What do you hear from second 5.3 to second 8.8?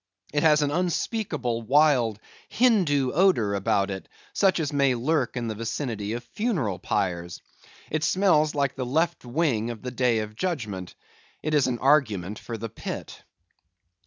in the vicinity of funereal pyres. It smells like